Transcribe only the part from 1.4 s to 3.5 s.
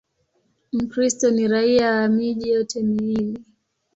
raia wa miji yote miwili.